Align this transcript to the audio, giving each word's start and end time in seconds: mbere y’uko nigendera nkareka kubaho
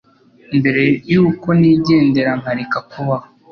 mbere 0.57 0.83
y’uko 1.11 1.47
nigendera 1.59 2.31
nkareka 2.39 2.77
kubaho 2.89 3.27